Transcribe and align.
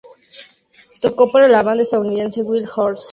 Tocó 0.99 1.31
para 1.31 1.47
la 1.47 1.61
banda 1.61 1.83
estadounidense 1.83 2.41
Wild 2.41 2.67
Horses. 2.75 3.09